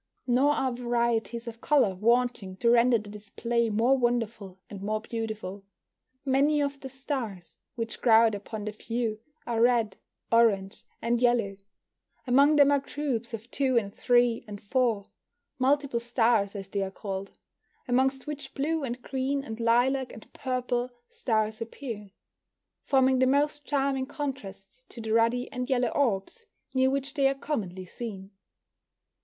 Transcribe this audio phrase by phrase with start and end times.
[0.25, 5.63] Nor are varieties of colour wanting to render the display more wonderful and more beautiful.
[6.25, 9.97] Many of the stars which crowd upon the view are red,
[10.31, 11.55] orange, and yellow
[12.25, 15.05] Among them are groups of two and three and four
[15.59, 17.37] (multiple stars as they are called),
[17.87, 22.09] amongst which blue and green and lilac and purple stars appear,
[22.81, 27.35] forming the most charming contrast to the ruddy and yellow orbs near which they are
[27.35, 28.31] commonly seen.